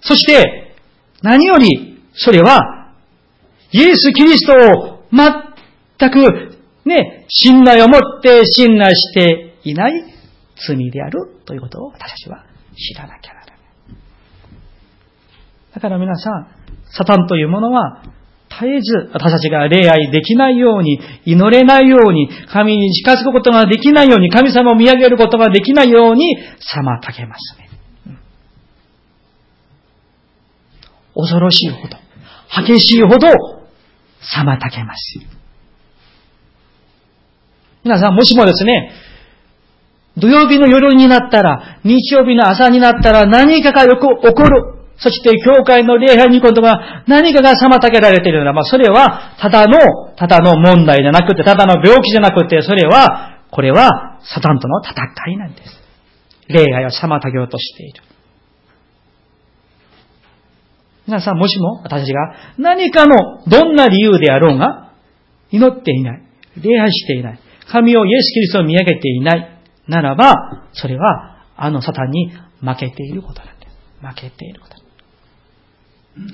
[0.03, 0.77] そして、
[1.23, 2.93] 何より、それは、
[3.73, 9.93] イエス・キリストを全く、ね、信頼を持って信頼していない
[10.69, 12.45] 罪であるということを私たちは
[12.77, 13.44] 知らなきゃなら。
[15.75, 16.47] だから皆さん、
[16.97, 18.03] サタンというものは、
[18.49, 27.65] 絶えず私たちが礼拝できないように、祈れないように、神に近づくことができないように、神様を見上げることができないように、妨げますね。
[31.17, 31.97] 恐ろしいほど、
[32.65, 33.29] 激しいほど、
[34.37, 35.19] 妨げます。
[37.83, 38.93] 皆さん、もしもですね、
[40.17, 44.74] 土曜日の夜になったら、日曜日の朝になったら何かがよく起こる。
[44.97, 49.79] そして、教会の礼拝に今度は何かが妨げられているなら、ま、それは、ただの、
[50.17, 54.95] ただの問題じゃなくて、ただの病気じゃなくて、それは、これは、サタンとの戦
[55.33, 55.85] いなんです。
[56.49, 58.03] 礼拝を妨げようとしている。
[61.07, 64.93] 皆さん、もしも私が何かのどんな理由であろうが、
[65.51, 66.23] 祈っていない、
[66.63, 67.39] 礼拝していない、
[67.71, 70.35] 神をイエス・キリストを見上げていないならば、
[70.73, 73.73] それはあのサタンに負けていることなんです。
[74.01, 74.84] 負けていること。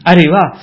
[0.05, 0.55] あるいは、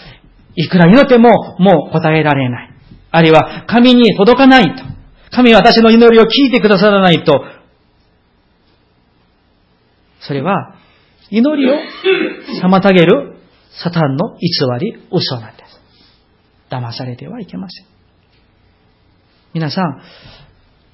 [0.56, 2.74] いくら祈ってももう答えられない。
[3.12, 4.84] あるいは、神に届かないと。
[5.32, 7.44] 神は私の祈りを聞いてくださらないと。
[10.22, 10.76] それは、
[11.30, 11.76] 祈りを
[12.64, 13.38] 妨げる
[13.84, 14.48] サタンの偽
[14.80, 15.82] り、嘘なんです。
[16.70, 17.86] 騙されてはいけません。
[19.54, 20.02] 皆さん、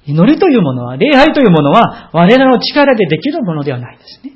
[0.06, 4.32] 祈りというものは、礼拝というものは、我らの力でできるものではないですね。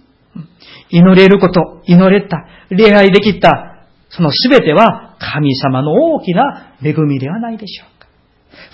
[0.91, 3.68] 祈れること、祈れた、礼拝できた、
[4.11, 8.09] そのすべては神様の大きな恵みではないでしょうか。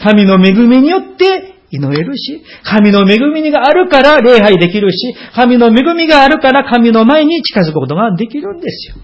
[0.03, 8.97] 神の恵みによって祈れるし、神の恵みがあるから礼拝できるし、神の恵みがあるから神の前に近づくことができるんですよ。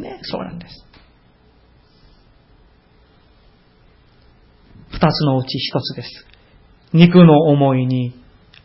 [0.00, 0.86] ね、そうなんです。
[4.92, 6.26] 二つのうち一つです。
[6.92, 8.14] 肉の思いに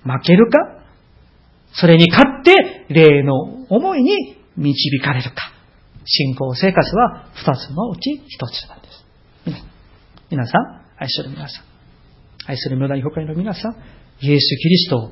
[0.03, 0.59] 負けるか、
[1.74, 5.57] それに勝って霊の思いに導かれるか。
[6.08, 9.05] 信仰生活は二つのうち一つなんです。
[10.32, 11.64] 皆さん、愛する皆さん、
[12.47, 13.76] 愛する無駄に他の皆さん、
[14.22, 15.12] イエス・キリストを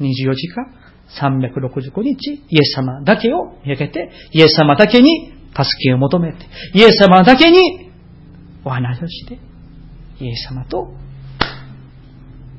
[0.00, 0.74] 24時間
[1.20, 7.90] 365日イエス様だけを見上げて、イエス様だけに助けを求めて、イエス様だけに
[8.64, 9.38] お話をして、
[10.20, 10.92] イエス様と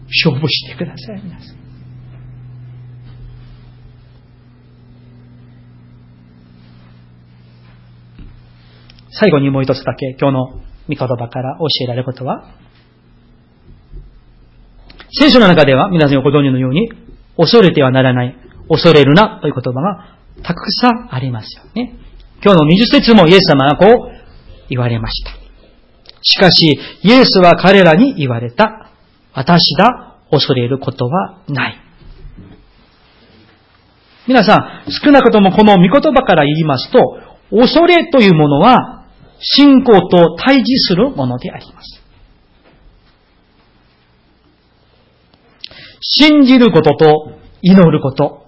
[0.07, 1.58] 勝負してください、皆さん。
[9.11, 12.51] 最後にもう一つだけ今日の御言葉から教えられることは、
[15.11, 16.91] 聖書の中では皆さんご存知のように、
[17.37, 18.35] 恐れてはならない、
[18.69, 21.95] 恐れるなという言葉がたくさんありますよね。
[22.43, 24.11] 今日の20節もイエス様がこう
[24.69, 25.31] 言われました。
[26.21, 28.91] しかし、イエスは彼らに言われた。
[29.33, 31.81] 私だ、恐れることはない。
[34.27, 36.99] 皆さん、少なくともこの御言葉から言いますと、
[37.49, 38.98] 恐れというものは
[39.41, 42.01] 信仰と対峙するものであります。
[46.01, 48.47] 信じることと祈ること、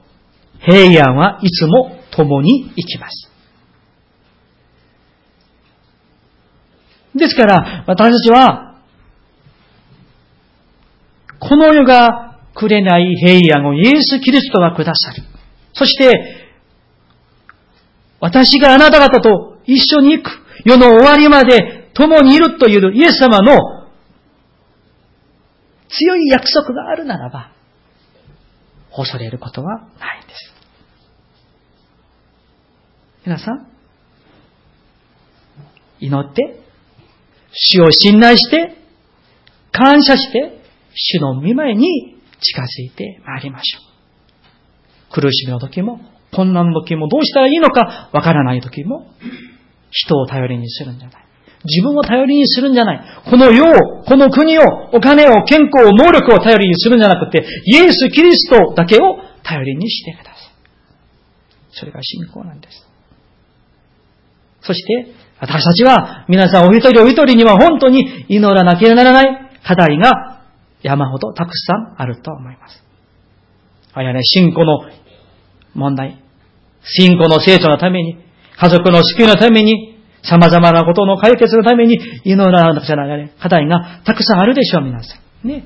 [0.60, 3.32] 平安はいつも共に生きます。
[7.16, 8.80] ですから、私たちは、
[11.40, 15.24] この世がくれない平安をイエス・キリストがくださる。
[15.74, 16.48] そして、
[18.20, 20.30] 私があなた方と一緒に行く。
[20.66, 23.82] 世の終わりまで共にいるというイエス様の
[25.90, 27.52] 強い約束があるならば、
[28.96, 30.54] 恐れることはないんです。
[33.26, 33.68] 皆さん、
[36.00, 36.60] 祈って、
[37.52, 38.76] 主を信頼して、
[39.72, 40.62] 感謝して、
[40.94, 43.80] 主の見舞いに近づいてまいりましょ
[45.12, 45.22] う。
[45.22, 46.00] 苦しみの時も、
[46.34, 49.14] 困難の時も、どうしたらいいのかわからない時も、
[49.92, 51.26] 人を頼りにするんじゃない。
[51.66, 53.02] 自分を頼りにするんじゃない。
[53.30, 54.64] この世を、この国を、
[54.94, 60.42] お金を、健康を、能力を頼りにするんじゃなくて、イエス・キリストだけを頼りにしてください。
[61.72, 62.88] それが信仰なんです。
[64.62, 70.42] そして、私たちは、皆さんお一人お一人には本当に祈らなければならない課題が
[70.84, 72.84] 山ほどたくさんあると思います。
[73.94, 74.90] あやね、信仰の
[75.74, 76.24] 問題、
[76.84, 78.18] 信仰の成長のために、
[78.62, 85.48] 家族の救いのために、様々なことの解決のために祈らなくちゃならない課題がたくさんあるでしょう、皆さん。
[85.48, 85.66] ね。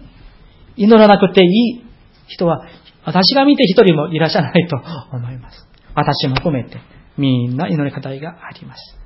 [0.78, 1.84] 祈らなくていい
[2.28, 2.66] 人は、
[3.04, 4.78] 私が見て一人もいらっしゃらないと
[5.12, 5.68] 思います。
[5.94, 6.78] 私も含めて、
[7.18, 8.98] みんな祈り課題があります。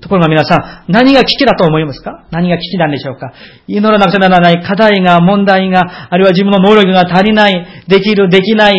[0.00, 2.26] ところが皆さん、何が危機だと思いますか？
[2.30, 3.32] 何が危機なんでしょうか？
[3.66, 8.74] 祈らなくちゃならない課題が、問題が、あるいは自分の能力が足りない、できる、できない、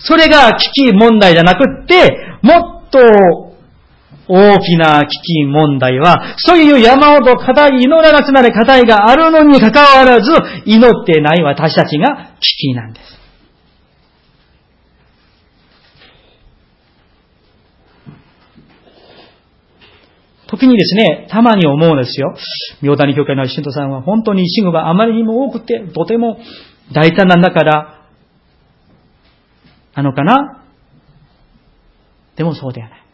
[0.00, 2.98] それが危機問題じゃなくって、もっと
[4.28, 10.30] 大きな危機問題は、そういう山ほど課題、祈らなくなる課題があるのに関わらず、
[10.66, 13.18] 祈ってない私たちが危機なんです。
[20.48, 22.34] 時にですね、たまに思うんですよ。
[22.80, 26.38] 妙谷教会の信徒さんは本当に信号があまりにも多くて、とても
[26.92, 27.97] 大胆なんだから、
[29.94, 30.64] なのかな？
[32.36, 33.04] でもそうではない。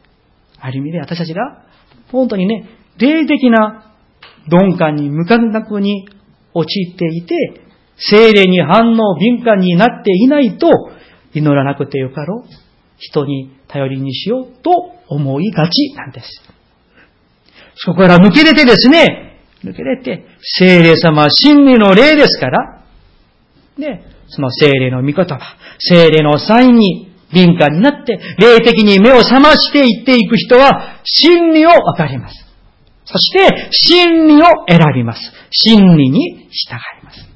[0.60, 1.64] ある意味で私たちが、
[2.12, 2.68] 本当にね、
[2.98, 3.94] 霊的な
[4.46, 6.08] 鈍感に無感覚に
[6.52, 7.62] 陥っていて、
[7.96, 10.68] 精霊に反応敏感になっていないと、
[11.32, 12.48] 祈らなくてよかろう。
[12.96, 14.70] 人に頼りにしようと
[15.08, 16.26] 思いがちなんです。
[17.76, 22.84] そこから抜け出てですね、抜け出て、精霊様は真理の霊ですから、
[23.76, 25.38] ね、その精霊の御言葉、
[25.78, 32.34] 精霊のサインに敏感になって、霊的に目を覚ましていっていく人は、真理をわかります。
[33.04, 35.20] そして、真理を選びます。
[35.50, 37.28] 真理に従います。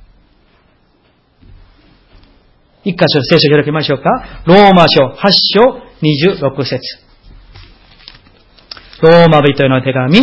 [2.85, 4.11] 一箇所聖書を開きましょうか。
[4.47, 6.79] ローマ書8章26節
[9.03, 10.23] ローマ人への手紙8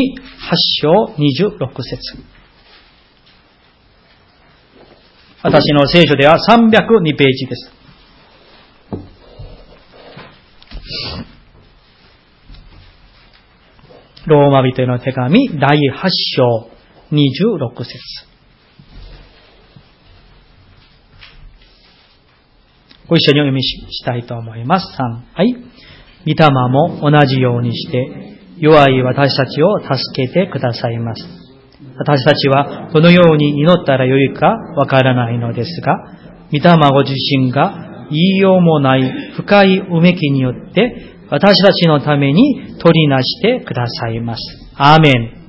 [0.82, 2.35] 章26節
[5.48, 7.72] 私の聖書では302ページです。
[14.26, 16.72] ローマ人への手紙第8章
[17.12, 17.94] 26節
[23.08, 24.88] ご一緒にお読みしたいと思います。
[25.00, 25.36] 3。
[25.36, 25.54] はい。
[25.54, 31.45] 御霊も同じようにして、弱い私たちを助けてくださいます。
[31.98, 35.98] 私たちはどのように祈ったらよいかわからないのですが、
[36.52, 44.42] 御霊ご自身が言いようもない深いうめきによって、私たちのために取りなしてくださいます。
[44.76, 45.46] アーメン。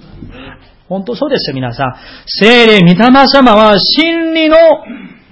[0.88, 1.96] 本当そうですよ、皆さん。
[2.26, 4.56] 聖霊、御霊様は真理の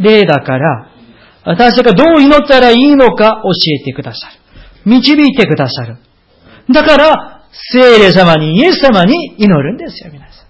[0.00, 0.90] 霊だから、
[1.44, 3.50] 私がどう祈ったらいいのか教
[3.80, 4.28] えてくださ
[4.84, 4.90] る。
[4.90, 5.96] 導いてくださる。
[6.72, 10.43] だから、聖霊様に、イエス様に祈るんですよ、皆さん。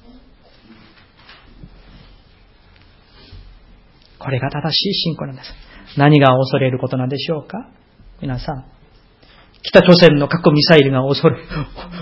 [4.24, 5.52] これが正しい信仰なんです。
[5.98, 7.68] 何が恐れることなんでしょうか？
[8.22, 8.64] 皆さん。
[9.62, 11.36] 北朝鮮の核ミサイルが恐れ、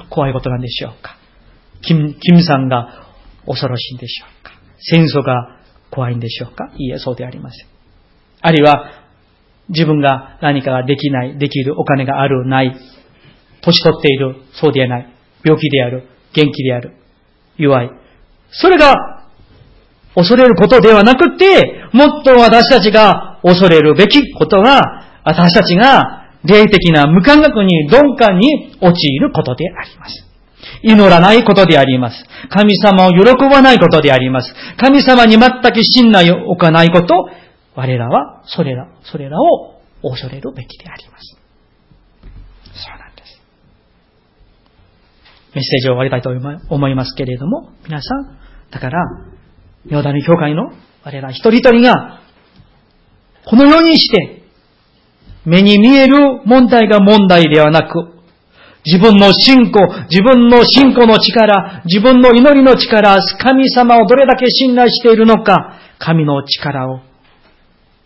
[0.09, 1.17] 怖いことなんでしょうか？
[1.83, 2.15] キム、
[2.45, 3.09] さんが
[3.45, 4.53] 恐ろしいんでしょうか？
[4.79, 5.59] 戦争が
[5.91, 6.71] 怖いんでしょうか？
[6.77, 7.67] いいえ、そうでありません。
[8.41, 9.03] あるいは、
[9.69, 12.77] 自分が何かができない、できる、お金がある、ない、
[13.63, 15.13] 年取っている、そうではない、
[15.45, 16.97] 病気である、元気である、
[17.57, 17.91] 弱い。
[18.51, 18.95] それが
[20.15, 30.27] 恐れることではなくて、もっと私たちが恐れるべきことは、私たちが霊的な無感覚に鈍感に陥ることであります。
[30.83, 32.25] 祈らないことであります。
[32.49, 34.55] 神様を喜ばないことであります。
[34.79, 37.15] 神様に全く信頼を置かないこと、
[37.75, 41.37] 我らはそれら、それらを恐れるべきであります。
[42.75, 43.43] そうなんです。
[45.55, 46.31] メッセージを終わりたいと
[46.69, 48.39] 思いますけれども、皆さん、
[48.71, 49.01] だから、
[49.87, 50.73] ヨダの教会の
[51.05, 52.21] 我ら一人一人が、
[53.45, 54.43] このようにして、
[55.45, 58.13] 目に見える問題が問題ではなく、
[58.85, 59.81] 自分の信仰、
[60.11, 67.01] 自分の信仰の力、自分の祈りの力、神様をどれだけ信頼しているのか、神の力を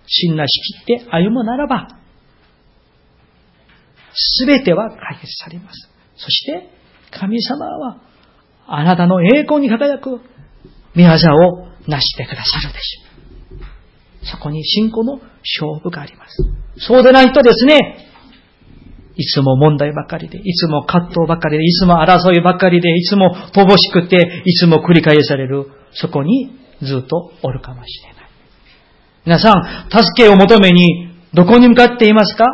[0.06, 1.88] 信頼しきって歩むならば、
[4.14, 5.90] すべては解決されます。
[6.16, 6.70] そして、
[7.10, 7.98] 神様は、
[8.66, 10.20] あなたの栄光に輝く
[10.96, 14.26] 見業を成してくださるでしょう。
[14.26, 16.42] そこに信仰の勝負があります。
[16.78, 18.08] そうでないとですね、
[19.14, 26.50] いつも問題ばかりで、いつも葛藤ばかりで、いつも争いばかりで、いつも乏しくて、いつも繰り返される、そこに
[26.82, 28.26] ずっとおるかもしれない。
[29.24, 32.44] 皆さん、助けを求めにどこに向かっていますか？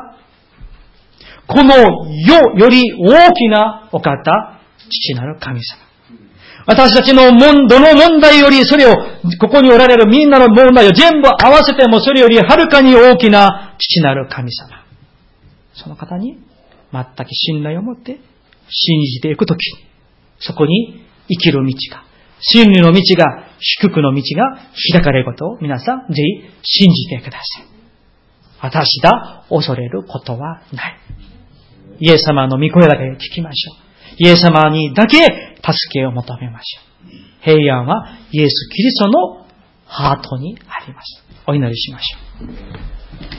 [1.48, 5.91] この世より大きなお方、父なる神様。
[6.66, 8.94] 私たちのもん、どの問題よりそれを、
[9.40, 14.84] ここにおられるみんなの問題を全部合わせてもそれよりはるかに大きな父なる神様。
[15.74, 16.38] その方に
[16.92, 18.20] 全く信頼を持って
[18.68, 19.60] 信じていくとき、
[20.38, 22.04] そこに生きる道が、
[22.40, 24.58] 真理の道が、低くの道が
[24.92, 26.14] 開かれることを皆さんぜ
[26.62, 27.66] ひ信じてください。
[28.60, 30.98] 私が恐れることはない。
[32.00, 33.81] イエス様の御声だけ聞きましょう。
[34.18, 36.82] イエス様にだけ助けを求めましょう。
[37.42, 39.46] 平安はイエス・キリストの
[39.86, 41.22] ハートにあります。
[41.46, 43.32] お祈りしましょう。